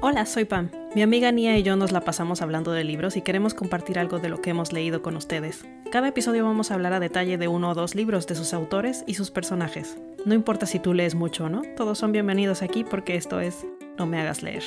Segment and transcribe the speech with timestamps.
[0.00, 0.70] Hola, soy Pam.
[0.94, 4.20] Mi amiga Nia y yo nos la pasamos hablando de libros y queremos compartir algo
[4.20, 5.66] de lo que hemos leído con ustedes.
[5.90, 9.02] Cada episodio vamos a hablar a detalle de uno o dos libros de sus autores
[9.08, 9.98] y sus personajes.
[10.24, 13.66] No importa si tú lees mucho o no, todos son bienvenidos aquí porque esto es
[13.98, 14.62] No me hagas leer.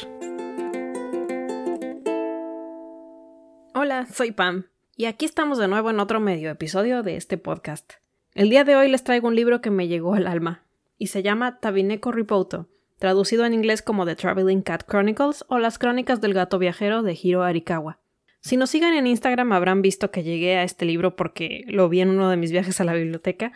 [3.73, 4.65] Hola, soy Pam.
[4.97, 7.93] Y aquí estamos de nuevo en otro medio episodio de este podcast.
[8.33, 10.65] El día de hoy les traigo un libro que me llegó al alma
[10.97, 12.67] y se llama Tabineko Ripoto
[13.02, 17.18] traducido en inglés como The Traveling Cat Chronicles o Las Crónicas del Gato Viajero de
[17.20, 18.00] Hiro Arikawa.
[18.42, 22.02] Si nos siguen en Instagram habrán visto que llegué a este libro porque lo vi
[22.02, 23.54] en uno de mis viajes a la biblioteca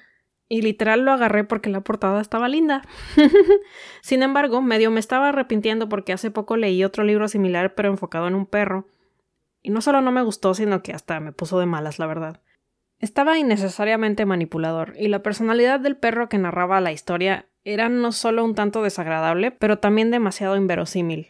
[0.49, 2.81] y literal lo agarré porque la portada estaba linda.
[4.01, 8.27] Sin embargo, medio me estaba arrepintiendo porque hace poco leí otro libro similar pero enfocado
[8.27, 8.87] en un perro.
[9.61, 12.41] Y no solo no me gustó, sino que hasta me puso de malas, la verdad.
[12.97, 18.45] Estaba innecesariamente manipulador, y la personalidad del perro que narraba la historia era no solo
[18.45, 21.27] un tanto desagradable, pero también demasiado inverosímil.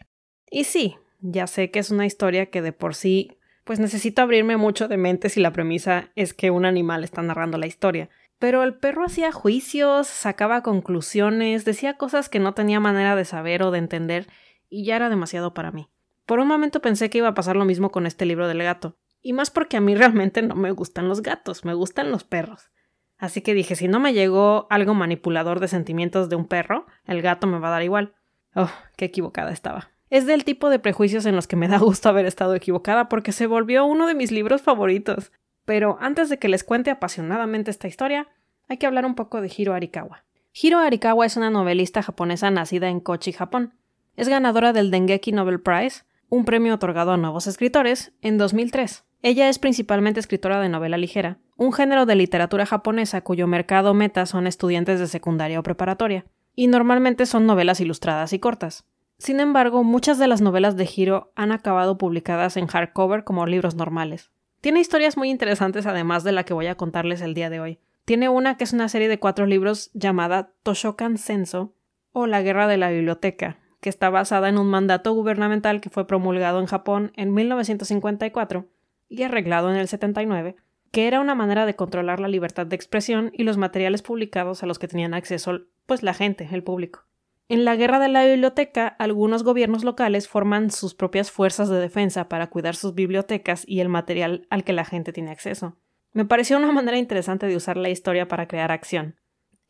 [0.48, 3.36] Y sí, ya sé que es una historia que de por sí
[3.66, 7.58] pues necesito abrirme mucho de mente si la premisa es que un animal está narrando
[7.58, 8.08] la historia.
[8.38, 13.64] Pero el perro hacía juicios, sacaba conclusiones, decía cosas que no tenía manera de saber
[13.64, 14.28] o de entender,
[14.68, 15.88] y ya era demasiado para mí.
[16.26, 18.98] Por un momento pensé que iba a pasar lo mismo con este libro del gato,
[19.20, 22.70] y más porque a mí realmente no me gustan los gatos, me gustan los perros.
[23.18, 27.22] Así que dije, si no me llegó algo manipulador de sentimientos de un perro, el
[27.22, 28.14] gato me va a dar igual.
[28.54, 29.90] Oh, qué equivocada estaba.
[30.10, 33.32] Es del tipo de prejuicios en los que me da gusto haber estado equivocada porque
[33.32, 35.32] se volvió uno de mis libros favoritos.
[35.64, 38.28] Pero antes de que les cuente apasionadamente esta historia,
[38.68, 40.24] hay que hablar un poco de Hiro Arikawa.
[40.52, 43.74] Hiro Arikawa es una novelista japonesa nacida en Kochi, Japón.
[44.14, 49.05] Es ganadora del Dengeki Nobel Prize, un premio otorgado a nuevos escritores, en 2003.
[49.26, 54.24] Ella es principalmente escritora de novela ligera, un género de literatura japonesa cuyo mercado meta
[54.24, 58.84] son estudiantes de secundaria o preparatoria, y normalmente son novelas ilustradas y cortas.
[59.18, 63.74] Sin embargo, muchas de las novelas de Hiro han acabado publicadas en hardcover como libros
[63.74, 64.30] normales.
[64.60, 67.80] Tiene historias muy interesantes además de la que voy a contarles el día de hoy.
[68.04, 71.74] Tiene una que es una serie de cuatro libros llamada Toshokan Senso
[72.12, 76.06] o La Guerra de la Biblioteca, que está basada en un mandato gubernamental que fue
[76.06, 78.68] promulgado en Japón en 1954
[79.08, 80.56] y arreglado en el 79,
[80.90, 84.66] que era una manera de controlar la libertad de expresión y los materiales publicados a
[84.66, 87.04] los que tenían acceso pues la gente, el público.
[87.48, 92.28] En la guerra de la biblioteca, algunos gobiernos locales forman sus propias fuerzas de defensa
[92.28, 95.76] para cuidar sus bibliotecas y el material al que la gente tiene acceso.
[96.12, 99.14] Me pareció una manera interesante de usar la historia para crear acción.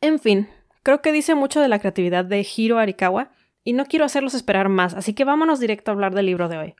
[0.01, 0.47] En fin,
[0.81, 3.31] creo que dice mucho de la creatividad de Hiro Arikawa,
[3.63, 6.57] y no quiero hacerlos esperar más, así que vámonos directo a hablar del libro de
[6.57, 6.75] hoy.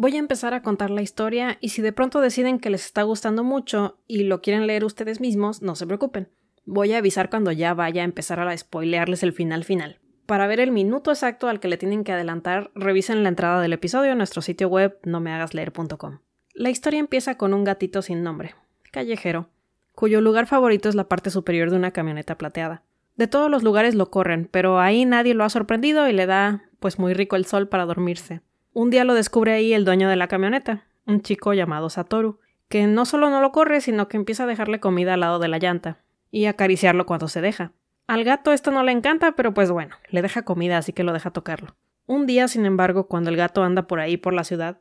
[0.00, 3.02] Voy a empezar a contar la historia y si de pronto deciden que les está
[3.02, 6.30] gustando mucho y lo quieren leer ustedes mismos, no se preocupen.
[6.64, 9.98] Voy a avisar cuando ya vaya a empezar a spoilearles el final final.
[10.24, 13.74] Para ver el minuto exacto al que le tienen que adelantar, revisen la entrada del
[13.74, 16.20] episodio en nuestro sitio web nomehagasleer.com.
[16.54, 18.54] La historia empieza con un gatito sin nombre,
[18.92, 19.50] callejero,
[19.94, 22.84] cuyo lugar favorito es la parte superior de una camioneta plateada.
[23.16, 26.64] De todos los lugares lo corren, pero ahí nadie lo ha sorprendido y le da
[26.78, 28.40] pues muy rico el sol para dormirse.
[28.72, 32.38] Un día lo descubre ahí el dueño de la camioneta, un chico llamado Satoru,
[32.68, 35.48] que no solo no lo corre, sino que empieza a dejarle comida al lado de
[35.48, 35.98] la llanta
[36.30, 37.72] y acariciarlo cuando se deja.
[38.06, 41.12] Al gato esto no le encanta, pero pues bueno, le deja comida, así que lo
[41.12, 41.74] deja tocarlo.
[42.06, 44.78] Un día, sin embargo, cuando el gato anda por ahí por la ciudad,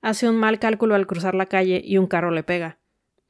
[0.00, 2.78] hace un mal cálculo al cruzar la calle y un carro le pega.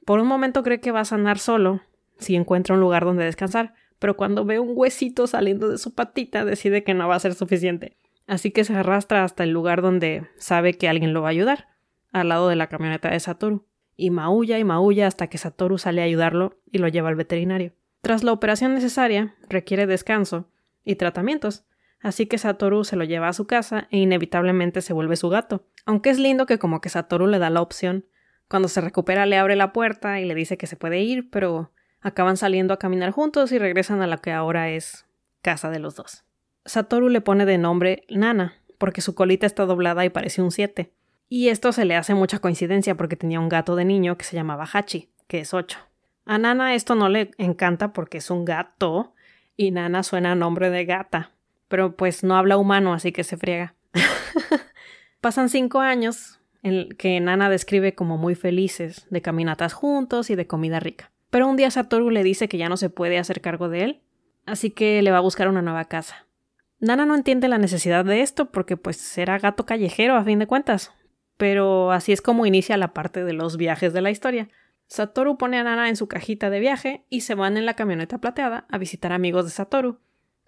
[0.05, 1.81] Por un momento cree que va a sanar solo,
[2.19, 6.45] si encuentra un lugar donde descansar, pero cuando ve un huesito saliendo de su patita
[6.45, 10.29] decide que no va a ser suficiente así que se arrastra hasta el lugar donde
[10.39, 11.69] sabe que alguien lo va a ayudar,
[12.13, 16.01] al lado de la camioneta de Satoru, y maulla y maulla hasta que Satoru sale
[16.03, 17.73] a ayudarlo y lo lleva al veterinario.
[18.01, 20.49] Tras la operación necesaria, requiere descanso
[20.85, 21.65] y tratamientos,
[22.01, 25.67] así que Satoru se lo lleva a su casa e inevitablemente se vuelve su gato.
[25.87, 28.05] Aunque es lindo que como que Satoru le da la opción,
[28.49, 31.73] cuando se recupera le abre la puerta y le dice que se puede ir, pero
[32.01, 35.07] acaban saliendo a caminar juntos y regresan a la que ahora es
[35.41, 36.25] casa de los dos.
[36.67, 40.93] Satoru le pone de nombre Nana, porque su colita está doblada y parece un 7.
[41.29, 44.37] Y esto se le hace mucha coincidencia porque tenía un gato de niño que se
[44.37, 45.79] llamaba Hachi, que es 8.
[46.27, 49.15] A Nana esto no le encanta porque es un gato
[49.57, 51.33] y Nana suena a nombre de gata,
[51.69, 53.75] pero pues no habla humano así que se friega.
[55.21, 60.47] Pasan cinco años en que Nana describe como muy felices, de caminatas juntos y de
[60.47, 61.11] comida rica.
[61.29, 64.01] Pero un día Satoru le dice que ya no se puede hacer cargo de él,
[64.47, 66.24] así que le va a buscar una nueva casa.
[66.85, 70.47] Nana no entiende la necesidad de esto porque pues será gato callejero a fin de
[70.47, 70.93] cuentas.
[71.39, 74.51] Pero así es como inicia la parte de los viajes de la historia.
[74.87, 78.19] Satoru pone a Nana en su cajita de viaje y se van en la camioneta
[78.19, 79.99] plateada a visitar amigos de Satoru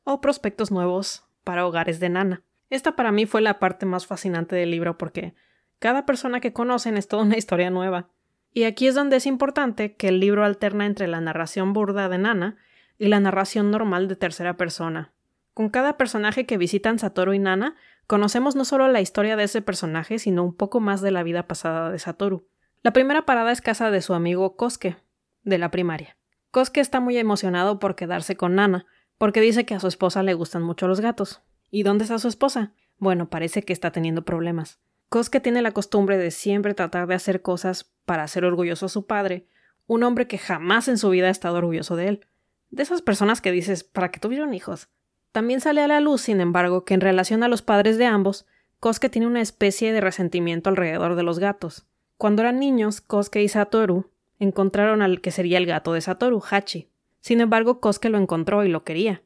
[0.05, 2.43] o prospectos nuevos para hogares de Nana.
[2.69, 5.35] Esta para mí fue la parte más fascinante del libro porque
[5.79, 8.11] cada persona que conocen es toda una historia nueva.
[8.53, 12.19] Y aquí es donde es importante que el libro alterna entre la narración burda de
[12.19, 12.57] Nana
[12.99, 15.15] y la narración normal de tercera persona.
[15.57, 17.77] Con cada personaje que visitan Satoru y Nana,
[18.07, 21.47] conocemos no solo la historia de ese personaje, sino un poco más de la vida
[21.47, 22.47] pasada de Satoru.
[22.83, 24.99] La primera parada es casa de su amigo Kosuke,
[25.45, 26.19] de la primaria.
[26.51, 28.85] Kosuke está muy emocionado por quedarse con Nana,
[29.17, 31.41] porque dice que a su esposa le gustan mucho los gatos.
[31.71, 32.75] ¿Y dónde está su esposa?
[32.99, 34.79] Bueno, parece que está teniendo problemas.
[35.09, 39.07] Kosuke tiene la costumbre de siempre tratar de hacer cosas para hacer orgulloso a su
[39.07, 39.47] padre,
[39.87, 42.27] un hombre que jamás en su vida ha estado orgulloso de él.
[42.69, 44.91] De esas personas que dices, ¿para qué tuvieron hijos?
[45.37, 48.47] También sale a la luz, sin embargo, que en relación a los padres de ambos,
[48.81, 51.85] Kosuke tiene una especie de resentimiento alrededor de los gatos.
[52.17, 56.89] Cuando eran niños, Kosuke y Satoru encontraron al que sería el gato de Satoru, Hachi.
[57.21, 59.21] Sin embargo, Kosuke lo encontró y lo quería.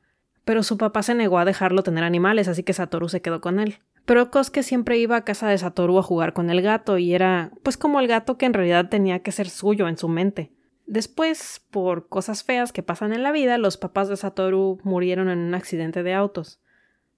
[0.45, 3.61] Pero su papá se negó a dejarlo tener animales, así que Satoru se quedó con
[3.61, 3.79] él.
[4.05, 7.53] Pero Kosuke siempre iba a casa de Satoru a jugar con el gato y era
[7.63, 10.51] pues como el gato que en realidad tenía que ser suyo en su mente.
[10.91, 15.39] Después, por cosas feas que pasan en la vida, los papás de Satoru murieron en
[15.39, 16.61] un accidente de autos.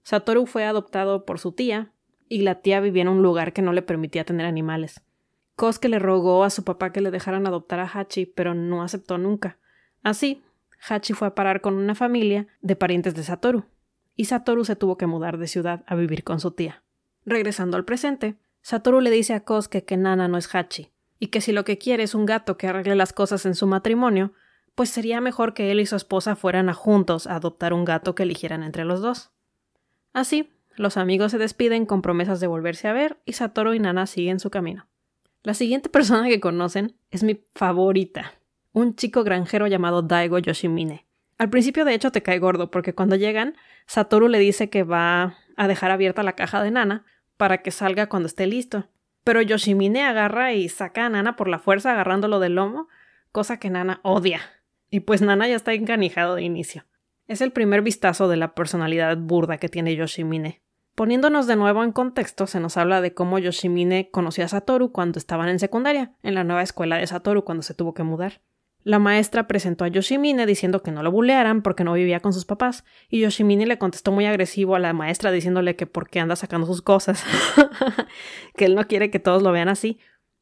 [0.03, 1.91] Satoru fue adoptado por su tía,
[2.29, 5.01] y la tía vivía en un lugar que no le permitía tener animales.
[5.55, 9.17] Kosuke le rogó a su papá que le dejaran adoptar a Hachi, pero no aceptó
[9.17, 9.57] nunca.
[10.03, 10.43] Así,
[10.87, 13.65] Hachi fue a parar con una familia de parientes de Satoru,
[14.15, 16.83] y Satoru se tuvo que mudar de ciudad a vivir con su tía.
[17.25, 20.92] Regresando al presente, Satoru le dice a Kosuke que Nana no es Hachi,
[21.23, 23.65] y que si lo que quiere es un gato que arregle las cosas en su
[23.65, 24.33] matrimonio,
[24.75, 28.13] pues sería mejor que él y su esposa fueran a juntos a adoptar un gato
[28.13, 29.31] que eligieran entre los dos.
[30.11, 34.05] Así, los amigos se despiden con promesas de volverse a ver y Satoru y Nana
[34.05, 34.85] siguen su camino.
[35.43, 38.33] La siguiente persona que conocen es mi favorita,
[38.73, 41.05] un chico granjero llamado Daigo Yoshimine.
[41.37, 43.55] Al principio, de hecho, te cae gordo, porque cuando llegan,
[43.87, 47.05] Satoru le dice que va a dejar abierta la caja de Nana
[47.37, 48.89] para que salga cuando esté listo.
[49.23, 52.87] Pero Yoshimine agarra y saca a Nana por la fuerza agarrándolo del lomo,
[53.31, 54.41] cosa que Nana odia.
[54.89, 56.85] Y pues Nana ya está encanijado de inicio.
[57.27, 60.61] Es el primer vistazo de la personalidad burda que tiene Yoshimine.
[60.95, 65.17] Poniéndonos de nuevo en contexto, se nos habla de cómo Yoshimine conoció a Satoru cuando
[65.17, 68.41] estaban en secundaria, en la nueva escuela de Satoru cuando se tuvo que mudar.
[68.83, 72.43] La maestra presentó a Yoshimine diciendo que no lo bulearan porque no vivía con sus
[72.43, 76.35] papás, y Yoshimine le contestó muy agresivo a la maestra diciéndole que por qué anda
[76.35, 77.23] sacando sus cosas,
[78.57, 79.99] que él no quiere que todos lo vean así,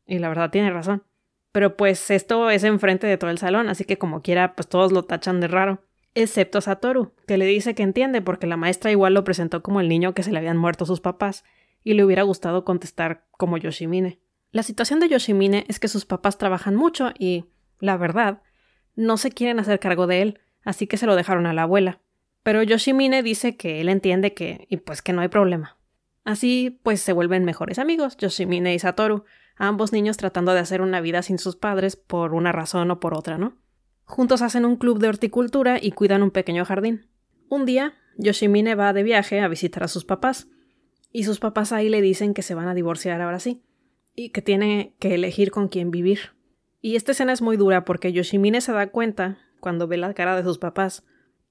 [0.08, 1.04] y la verdad tiene razón.
[1.52, 4.92] Pero pues esto es enfrente de todo el salón, así que como quiera, pues todos
[4.92, 5.84] lo tachan de raro,
[6.16, 9.88] excepto Satoru, que le dice que entiende porque la maestra igual lo presentó como el
[9.88, 11.44] niño que se le habían muerto sus papás,
[11.84, 14.20] y le hubiera gustado contestar como Yoshimine.
[14.52, 17.46] La situación de Yoshimine es que sus papás trabajan mucho y
[17.82, 18.42] la verdad,
[18.96, 22.00] no se quieren hacer cargo de él, así que se lo dejaron a la abuela.
[22.44, 25.78] Pero Yoshimine dice que él entiende que, y pues que no hay problema.
[26.24, 29.26] Así, pues se vuelven mejores amigos, Yoshimine y Satoru,
[29.56, 33.14] ambos niños tratando de hacer una vida sin sus padres por una razón o por
[33.14, 33.58] otra, ¿no?
[34.04, 37.08] Juntos hacen un club de horticultura y cuidan un pequeño jardín.
[37.50, 40.48] Un día, Yoshimine va de viaje a visitar a sus papás,
[41.12, 43.64] y sus papás ahí le dicen que se van a divorciar ahora sí,
[44.16, 46.32] y que tiene que elegir con quién vivir.
[46.82, 50.36] Y esta escena es muy dura porque Yoshimine se da cuenta, cuando ve la cara
[50.36, 51.06] de sus papás,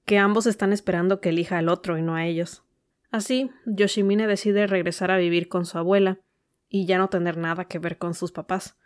[0.05, 2.63] que ambos están esperando que elija al otro y no a ellos.
[3.11, 6.19] Así, Yoshimine decide regresar a vivir con su abuela
[6.67, 8.77] y ya no tener nada que ver con sus papás.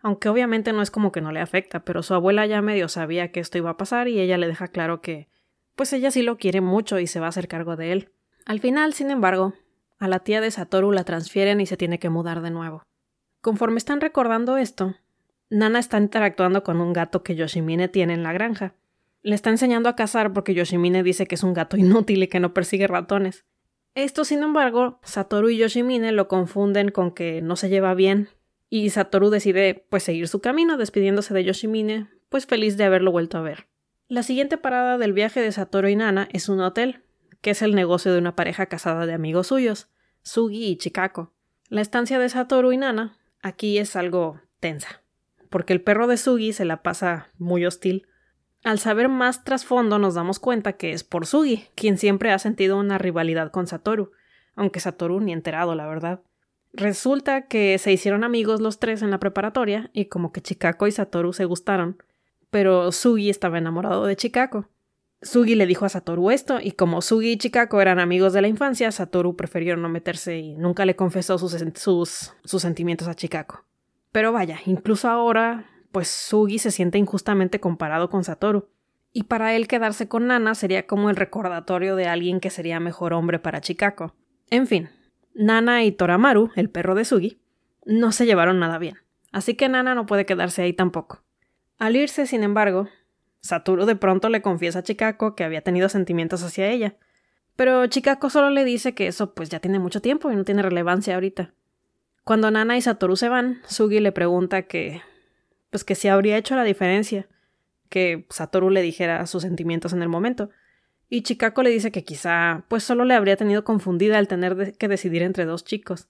[0.00, 3.32] Aunque obviamente no es como que no le afecta, pero su abuela ya medio sabía
[3.32, 5.28] que esto iba a pasar y ella le deja claro que
[5.76, 8.12] pues ella sí lo quiere mucho y se va a hacer cargo de él.
[8.46, 9.54] Al final, sin embargo,
[9.98, 12.82] a la tía de Satoru la transfieren y se tiene que mudar de nuevo.
[13.40, 14.94] Conforme están recordando esto,
[15.50, 18.74] Nana está interactuando con un gato que Yoshimine tiene en la granja.
[19.22, 22.40] Le está enseñando a cazar porque Yoshimine dice que es un gato inútil y que
[22.40, 23.44] no persigue ratones.
[23.94, 28.28] Esto, sin embargo, Satoru y Yoshimine lo confunden con que no se lleva bien,
[28.68, 33.38] y Satoru decide pues seguir su camino despidiéndose de Yoshimine, pues feliz de haberlo vuelto
[33.38, 33.68] a ver.
[34.08, 37.04] La siguiente parada del viaje de Satoru y Nana es un hotel,
[37.40, 39.88] que es el negocio de una pareja casada de amigos suyos,
[40.22, 41.32] Sugi y Chikako.
[41.68, 45.03] La estancia de Satoru y Nana aquí es algo tensa
[45.54, 48.08] porque el perro de Sugi se la pasa muy hostil.
[48.64, 52.76] Al saber más trasfondo nos damos cuenta que es por Sugi, quien siempre ha sentido
[52.76, 54.10] una rivalidad con Satoru,
[54.56, 56.22] aunque Satoru ni enterado, la verdad.
[56.72, 60.90] Resulta que se hicieron amigos los tres en la preparatoria y como que Chikako y
[60.90, 62.02] Satoru se gustaron,
[62.50, 64.68] pero Sugi estaba enamorado de Chikako.
[65.22, 68.48] Sugi le dijo a Satoru esto, y como Sugi y Chikako eran amigos de la
[68.48, 73.64] infancia, Satoru prefirió no meterse y nunca le confesó sus, sus, sus sentimientos a Chikako.
[74.14, 78.68] Pero vaya, incluso ahora, pues Sugi se siente injustamente comparado con Satoru.
[79.12, 83.12] y para él quedarse con Nana sería como el recordatorio de alguien que sería mejor
[83.12, 84.14] hombre para Chikako.
[84.50, 84.88] En fin,
[85.34, 87.40] Nana y Toramaru, el perro de Sugi,
[87.84, 88.98] no se llevaron nada bien,
[89.32, 91.24] así que Nana no puede quedarse ahí tampoco.
[91.78, 92.88] Al irse, sin embargo,
[93.40, 96.96] Satoru de pronto le confiesa a Chikako que había tenido sentimientos hacia ella,
[97.56, 100.62] pero Chikako solo le dice que eso pues ya tiene mucho tiempo y no tiene
[100.62, 101.52] relevancia ahorita.
[102.24, 105.02] Cuando Nana y Satoru se van, Sugi le pregunta que
[105.68, 107.28] pues que si habría hecho la diferencia
[107.90, 110.50] que Satoru le dijera sus sentimientos en el momento.
[111.10, 114.88] Y Chikako le dice que quizá pues solo le habría tenido confundida al tener que
[114.88, 116.08] decidir entre dos chicos.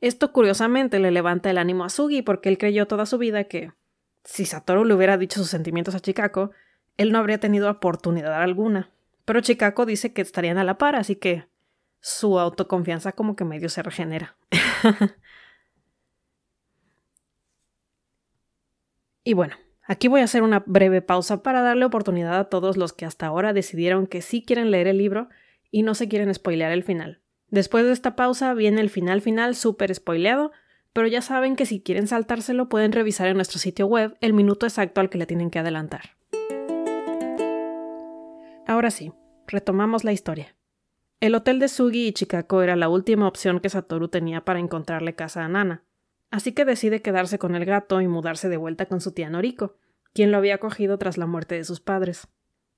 [0.00, 3.72] Esto curiosamente le levanta el ánimo a Sugi porque él creyó toda su vida que
[4.24, 6.52] si Satoru le hubiera dicho sus sentimientos a Chikako,
[6.96, 8.90] él no habría tenido oportunidad alguna.
[9.26, 11.44] Pero Chikako dice que estarían a la par, así que
[12.00, 14.36] su autoconfianza como que medio se regenera.
[19.24, 22.92] y bueno, Aquí voy a hacer una breve pausa para darle oportunidad a todos los
[22.92, 25.28] que hasta ahora decidieron que sí quieren leer el libro
[25.70, 27.20] y no se quieren spoilear el final.
[27.48, 30.52] Después de esta pausa viene el final final súper spoileado,
[30.92, 34.66] pero ya saben que si quieren saltárselo pueden revisar en nuestro sitio web el minuto
[34.66, 36.16] exacto al que le tienen que adelantar.
[38.66, 39.12] Ahora sí,
[39.48, 40.54] retomamos la historia.
[41.20, 45.14] El hotel de Sugi y Chikako era la última opción que Satoru tenía para encontrarle
[45.14, 45.82] casa a Nana
[46.32, 49.76] así que decide quedarse con el gato y mudarse de vuelta con su tía Noriko,
[50.14, 52.26] quien lo había cogido tras la muerte de sus padres.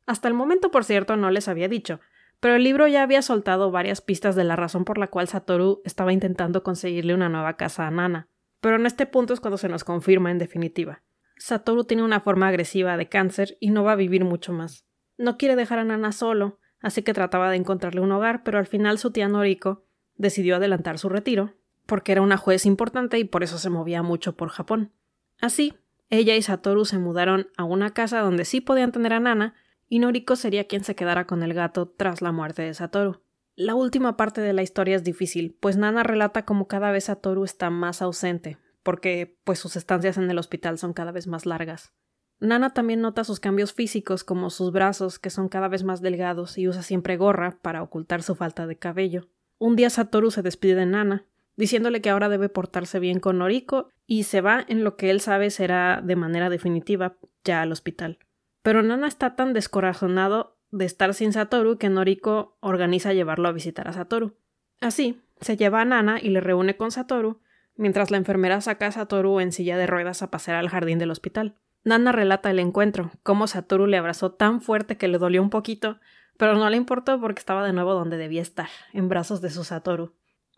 [0.07, 2.01] Hasta el momento, por cierto, no les había dicho,
[2.41, 5.81] pero el libro ya había soltado varias pistas de la razón por la cual Satoru
[5.85, 8.29] estaba intentando conseguirle una nueva casa a Nana.
[8.61, 11.03] Pero en este punto es cuando se nos confirma en definitiva.
[11.37, 14.85] Satoru tiene una forma agresiva de cáncer y no va a vivir mucho más.
[15.17, 18.67] No quiere dejar a Nana solo, así que trataba de encontrarle un hogar, pero al
[18.67, 21.55] final su tía Noriko decidió adelantar su retiro
[21.87, 24.93] porque era una juez importante y por eso se movía mucho por Japón.
[25.41, 25.75] Así,
[26.11, 29.55] ella y Satoru se mudaron a una casa donde sí podían tener a Nana,
[29.89, 33.23] y Noriko sería quien se quedara con el gato tras la muerte de Satoru.
[33.57, 37.45] La última parte de la historia es difícil, pues Nana relata cómo cada vez Satoru
[37.45, 41.93] está más ausente, porque pues sus estancias en el hospital son cada vez más largas.
[42.41, 46.59] Nana también nota sus cambios físicos, como sus brazos, que son cada vez más delgados,
[46.59, 49.29] y usa siempre gorra para ocultar su falta de cabello.
[49.59, 53.89] Un día Satoru se despide de Nana, diciéndole que ahora debe portarse bien con Noriko
[54.07, 58.19] y se va en lo que él sabe será de manera definitiva ya al hospital.
[58.63, 63.89] Pero Nana está tan descorazonado de estar sin Satoru que Noriko organiza llevarlo a visitar
[63.89, 64.37] a Satoru.
[64.81, 67.41] Así, se lleva a Nana y le reúne con Satoru,
[67.77, 71.11] mientras la enfermera saca a Satoru en silla de ruedas a pasear al jardín del
[71.11, 71.57] hospital.
[71.85, 76.01] Nana relata el encuentro, cómo Satoru le abrazó tan fuerte que le dolió un poquito,
[76.39, 79.65] pero no le importó porque estaba de nuevo donde debía estar, en brazos de su
[79.65, 80.15] Satoru.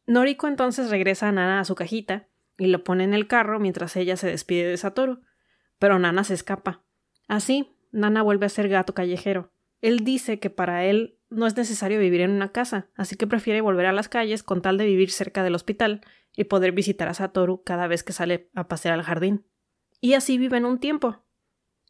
[0.07, 3.97] Noriko entonces regresa a Nana a su cajita y lo pone en el carro mientras
[3.97, 5.21] ella se despide de Satoru.
[5.79, 6.83] Pero Nana se escapa.
[7.29, 9.53] Así, Nana vuelve a ser gato callejero.
[9.83, 13.61] Él dice que para él no es necesario vivir en una casa, así que prefiere
[13.61, 16.03] volver a las calles con tal de vivir cerca del hospital
[16.37, 19.45] y poder visitar a Satoru cada vez que sale a pasear al jardín.
[20.01, 21.25] Y así viven un tiempo.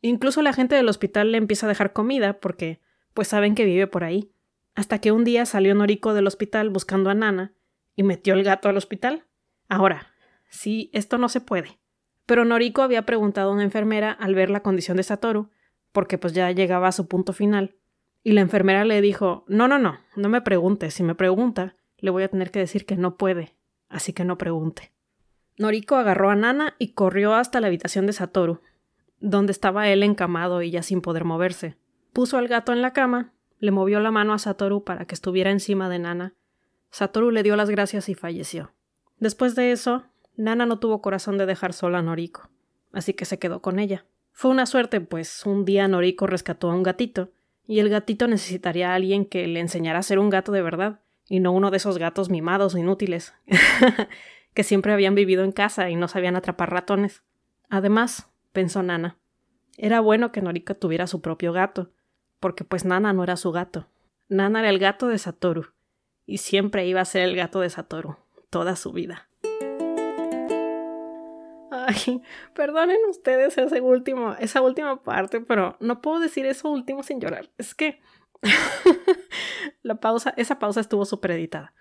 [0.00, 2.80] Incluso la gente del hospital le empieza a dejar comida porque
[3.12, 4.32] pues saben que vive por ahí.
[4.75, 7.55] Hasta que un día salió Noriko del hospital buscando a Nana
[7.96, 9.24] y metió el gato al hospital.
[9.68, 10.12] Ahora,
[10.48, 11.80] sí, esto no se puede.
[12.26, 15.50] Pero Noriko había preguntado a una enfermera al ver la condición de Satoru,
[15.92, 17.74] porque pues ya llegaba a su punto final,
[18.22, 22.10] y la enfermera le dijo No, no, no, no me pregunte, si me pregunta, le
[22.10, 23.54] voy a tener que decir que no puede,
[23.88, 24.92] así que no pregunte.
[25.56, 28.60] Noriko agarró a Nana y corrió hasta la habitación de Satoru,
[29.20, 31.76] donde estaba él encamado y ya sin poder moverse.
[32.12, 35.50] Puso al gato en la cama, le movió la mano a Satoru para que estuviera
[35.50, 36.34] encima de Nana
[36.90, 38.73] Satoru le dio las gracias y falleció.
[39.19, 40.05] Después de eso,
[40.37, 42.49] Nana no tuvo corazón de dejar sola a Noriko,
[42.93, 44.05] así que se quedó con ella.
[44.33, 47.31] Fue una suerte, pues un día Noriko rescató a un gatito,
[47.66, 51.00] y el gatito necesitaría a alguien que le enseñara a ser un gato de verdad,
[51.28, 53.35] y no uno de esos gatos mimados o inútiles,
[54.55, 57.23] que siempre habían vivido en casa y no sabían atrapar ratones.
[57.69, 59.19] Además, pensó Nana,
[59.78, 61.90] era bueno que Noriko tuviera su propio gato,
[62.40, 63.88] porque pues Nana no era su gato.
[64.28, 65.73] Nana era el gato de Satoru,
[66.26, 68.16] y siempre iba a ser el gato de Satoru,
[68.50, 69.28] toda su vida.
[71.71, 72.23] Ay,
[72.54, 77.50] perdonen ustedes ese último, esa última parte, pero no puedo decir eso último sin llorar.
[77.59, 78.00] Es que
[79.83, 81.75] la pausa, esa pausa estuvo súper editada.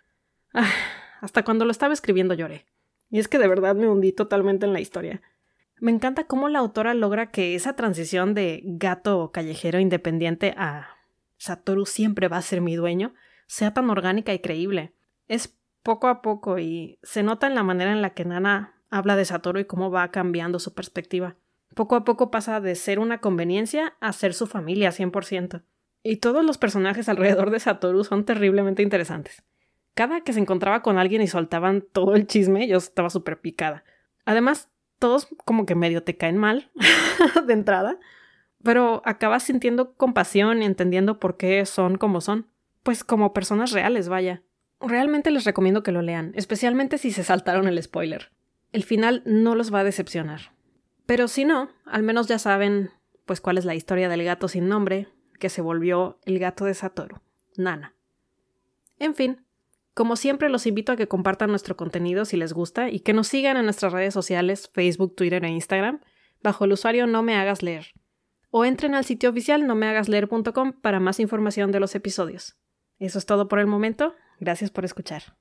[1.22, 2.66] hasta cuando lo estaba escribiendo lloré.
[3.10, 5.22] Y es que de verdad me hundí totalmente en la historia.
[5.80, 10.98] Me encanta cómo la autora logra que esa transición de gato callejero independiente a
[11.38, 13.14] Satoru siempre va a ser mi dueño
[13.48, 14.94] sea tan orgánica y creíble.
[15.28, 19.16] Es poco a poco y se nota en la manera en la que Nana habla
[19.16, 21.36] de Satoru y cómo va cambiando su perspectiva.
[21.76, 25.64] Poco a poco pasa de ser una conveniencia a ser su familia 100%.
[26.04, 29.44] Y todos los personajes alrededor de Satoru son terriblemente interesantes.
[29.94, 33.84] Cada que se encontraba con alguien y soltaban todo el chisme, yo estaba súper picada.
[34.26, 36.72] Además, todos como que medio te caen mal
[37.46, 38.00] de entrada,
[38.64, 42.48] pero acabas sintiendo compasión y entendiendo por qué son como son.
[42.86, 44.44] Pues como personas reales, vaya.
[44.80, 48.30] Realmente les recomiendo que lo lean, especialmente si se saltaron el spoiler.
[48.74, 50.54] El final no los va a decepcionar.
[51.08, 52.92] Pero si no, al menos ya saben
[53.26, 55.08] pues cuál es la historia del gato sin nombre,
[55.40, 57.22] que se volvió el gato de Satoru,
[57.58, 57.96] Nana.
[59.00, 59.44] En fin,
[59.96, 63.28] como siempre los invito a que compartan nuestro contenido si les gusta y que nos
[63.30, 66.02] sigan en nuestras redes sociales, Facebook, Twitter e Instagram,
[66.44, 67.94] bajo el usuario No Me Hagas Leer.
[68.52, 72.56] O entren al sitio oficial nomehagasleer.com para más información de los episodios.
[73.00, 74.16] Eso es todo por el momento.
[74.40, 75.38] Gracias por escuchar.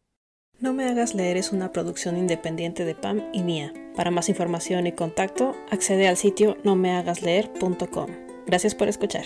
[0.61, 3.73] No me hagas leer es una producción independiente de Pam y mía.
[3.97, 8.11] Para más información y contacto, accede al sitio nomehagasleer.com.
[8.47, 9.25] Gracias por escuchar.